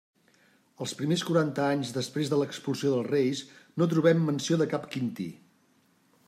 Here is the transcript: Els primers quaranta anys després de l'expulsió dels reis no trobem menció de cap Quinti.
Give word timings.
Els 0.85 0.93
primers 1.01 1.23
quaranta 1.27 1.67
anys 1.73 1.91
després 1.97 2.31
de 2.31 2.39
l'expulsió 2.39 2.95
dels 2.95 3.11
reis 3.11 3.43
no 3.83 3.89
trobem 3.93 4.25
menció 4.31 4.59
de 4.63 4.69
cap 4.73 4.89
Quinti. 4.97 5.29